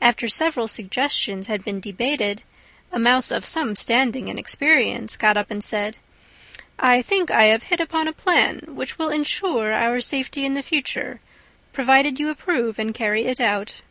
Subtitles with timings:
[0.00, 2.42] After several suggestions had been debated,
[2.90, 5.96] a Mouse of some standing and experience got up and said,
[6.76, 10.62] "I think I have hit upon a plan which will ensure our safety in the
[10.64, 11.20] future,
[11.72, 13.82] provided you approve and carry it out.